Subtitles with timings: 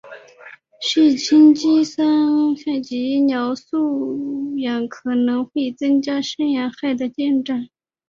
[0.79, 2.07] 血清肌酸
[2.57, 7.69] 酐及尿素氮可能会增加肾损害的进展。